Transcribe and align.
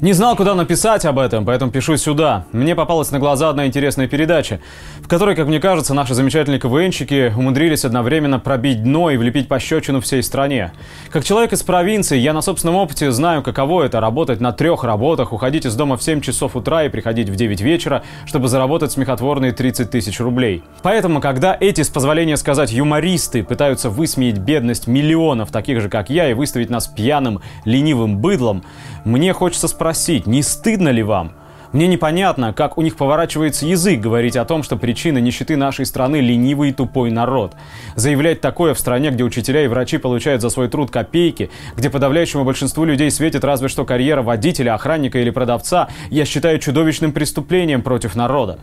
Не 0.00 0.14
знал, 0.14 0.34
куда 0.34 0.54
написать 0.54 1.04
об 1.04 1.18
этом, 1.18 1.44
поэтому 1.44 1.70
пишу 1.70 1.98
сюда. 1.98 2.46
Мне 2.52 2.74
попалась 2.74 3.10
на 3.10 3.18
глаза 3.18 3.50
одна 3.50 3.66
интересная 3.66 4.08
передача, 4.08 4.60
в 5.02 5.08
которой, 5.08 5.36
как 5.36 5.46
мне 5.46 5.60
кажется, 5.60 5.92
наши 5.92 6.14
замечательные 6.14 6.58
КВНщики 6.58 7.30
умудрились 7.36 7.84
одновременно 7.84 8.38
пробить 8.38 8.82
дно 8.82 9.10
и 9.10 9.18
влепить 9.18 9.46
пощечину 9.46 10.00
всей 10.00 10.22
стране. 10.22 10.72
Как 11.10 11.22
человек 11.22 11.52
из 11.52 11.62
провинции, 11.62 12.16
я 12.16 12.32
на 12.32 12.40
собственном 12.40 12.76
опыте 12.76 13.10
знаю, 13.10 13.42
каково 13.42 13.82
это 13.82 14.00
работать 14.00 14.40
на 14.40 14.52
трех 14.52 14.84
работах, 14.84 15.34
уходить 15.34 15.66
из 15.66 15.74
дома 15.74 15.98
в 15.98 16.02
7 16.02 16.22
часов 16.22 16.56
утра 16.56 16.84
и 16.84 16.88
приходить 16.88 17.28
в 17.28 17.36
9 17.36 17.60
вечера, 17.60 18.02
чтобы 18.24 18.48
заработать 18.48 18.92
смехотворные 18.92 19.52
30 19.52 19.90
тысяч 19.90 20.18
рублей. 20.18 20.62
Поэтому, 20.82 21.20
когда 21.20 21.54
эти, 21.60 21.82
с 21.82 21.90
позволения 21.90 22.38
сказать, 22.38 22.72
юмористы 22.72 23.42
пытаются 23.42 23.90
высмеять 23.90 24.38
бедность 24.38 24.86
миллионов 24.86 25.50
таких 25.50 25.82
же, 25.82 25.90
как 25.90 26.08
я, 26.08 26.30
и 26.30 26.32
выставить 26.32 26.70
нас 26.70 26.86
пьяным, 26.86 27.42
ленивым 27.66 28.16
быдлом, 28.16 28.64
мне 29.04 29.34
хочется 29.34 29.68
спросить, 29.68 29.89
спросить, 29.94 30.26
не 30.28 30.42
стыдно 30.42 30.90
ли 30.90 31.02
вам? 31.02 31.32
Мне 31.72 31.88
непонятно, 31.88 32.52
как 32.52 32.78
у 32.78 32.82
них 32.82 32.96
поворачивается 32.96 33.66
язык 33.66 34.00
говорить 34.00 34.36
о 34.36 34.44
том, 34.44 34.62
что 34.62 34.76
причина 34.76 35.18
нищеты 35.18 35.56
нашей 35.56 35.84
страны– 35.84 36.16
ленивый 36.20 36.70
и 36.70 36.72
тупой 36.72 37.10
народ. 37.10 37.54
Заявлять 37.96 38.40
такое 38.40 38.74
в 38.74 38.78
стране, 38.78 39.10
где 39.10 39.24
учителя 39.24 39.64
и 39.64 39.68
врачи 39.68 39.98
получают 39.98 40.42
за 40.42 40.50
свой 40.50 40.68
труд 40.68 40.92
копейки, 40.92 41.50
где 41.76 41.90
подавляющему 41.90 42.44
большинству 42.44 42.84
людей 42.84 43.10
светит 43.10 43.42
разве 43.42 43.66
что 43.66 43.84
карьера 43.84 44.22
водителя, 44.22 44.74
охранника 44.74 45.18
или 45.18 45.30
продавца, 45.30 45.88
я 46.08 46.24
считаю 46.24 46.60
чудовищным 46.60 47.10
преступлением 47.10 47.82
против 47.82 48.14
народа. 48.14 48.60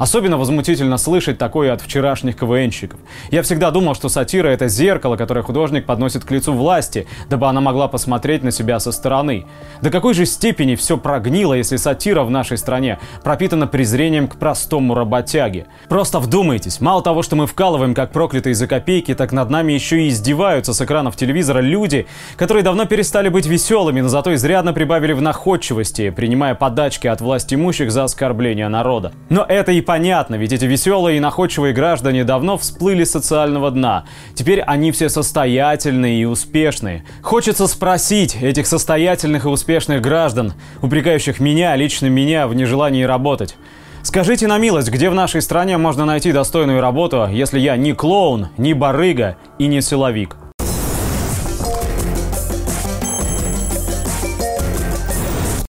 Особенно 0.00 0.38
возмутительно 0.38 0.96
слышать 0.96 1.36
такое 1.36 1.74
от 1.74 1.82
вчерашних 1.82 2.34
КВНщиков. 2.34 2.98
Я 3.30 3.42
всегда 3.42 3.70
думал, 3.70 3.94
что 3.94 4.08
сатира— 4.08 4.48
это 4.48 4.66
зеркало, 4.66 5.16
которое 5.16 5.42
художник 5.42 5.84
подносит 5.84 6.24
к 6.24 6.30
лицу 6.30 6.54
власти, 6.54 7.06
дабы 7.28 7.46
она 7.46 7.60
могла 7.60 7.86
посмотреть 7.86 8.42
на 8.42 8.50
себя 8.50 8.80
со 8.80 8.92
стороны. 8.92 9.44
До 9.82 9.90
какой 9.90 10.14
же 10.14 10.24
степени 10.24 10.74
все 10.74 10.96
прогнило, 10.96 11.52
если 11.52 11.76
сатира 11.76 12.22
в 12.22 12.30
нашей 12.30 12.56
стране 12.56 12.98
пропитана 13.22 13.66
презрением 13.66 14.26
к 14.26 14.36
простому 14.36 14.94
работяге? 14.94 15.66
Просто 15.90 16.18
вдумайтесь, 16.18 16.80
мало 16.80 17.02
того, 17.02 17.20
что 17.22 17.36
мы 17.36 17.46
вкалываем 17.46 17.94
как 17.94 18.10
проклятые 18.10 18.54
за 18.54 18.66
копейки, 18.66 19.14
так 19.14 19.32
над 19.32 19.50
нами 19.50 19.74
еще 19.74 20.00
и 20.00 20.08
издеваются 20.08 20.72
с 20.72 20.80
экранов 20.80 21.16
телевизора 21.16 21.60
люди, 21.60 22.06
которые 22.36 22.62
давно 22.62 22.86
перестали 22.86 23.28
быть 23.28 23.44
веселыми, 23.44 24.00
но 24.00 24.08
зато 24.08 24.32
изрядно 24.34 24.72
прибавили 24.72 25.12
в 25.12 25.20
находчивости, 25.20 26.08
принимая 26.08 26.54
подачки 26.54 27.06
от 27.06 27.20
власти 27.20 27.54
имущих 27.54 27.92
за 27.92 28.04
оскорбление 28.04 28.68
народа. 28.68 29.12
Но 29.28 29.44
это 29.46 29.72
и 29.72 29.82
понятно, 29.90 30.36
ведь 30.36 30.52
эти 30.52 30.66
веселые 30.66 31.16
и 31.16 31.20
находчивые 31.20 31.74
граждане 31.74 32.22
давно 32.22 32.56
всплыли 32.56 33.02
с 33.02 33.10
социального 33.10 33.72
дна. 33.72 34.04
Теперь 34.36 34.60
они 34.60 34.92
все 34.92 35.08
состоятельные 35.08 36.22
и 36.22 36.24
успешные. 36.26 37.04
Хочется 37.22 37.66
спросить 37.66 38.36
этих 38.40 38.68
состоятельных 38.68 39.46
и 39.46 39.48
успешных 39.48 40.00
граждан, 40.00 40.52
упрекающих 40.80 41.40
меня, 41.40 41.74
лично 41.74 42.06
меня, 42.06 42.46
в 42.46 42.54
нежелании 42.54 43.02
работать. 43.02 43.56
Скажите 44.04 44.46
на 44.46 44.58
милость, 44.58 44.92
где 44.92 45.10
в 45.10 45.14
нашей 45.16 45.42
стране 45.42 45.76
можно 45.76 46.04
найти 46.04 46.30
достойную 46.30 46.80
работу, 46.80 47.26
если 47.28 47.58
я 47.58 47.76
не 47.76 47.92
клоун, 47.92 48.46
не 48.58 48.74
барыга 48.74 49.38
и 49.58 49.66
не 49.66 49.82
силовик? 49.82 50.36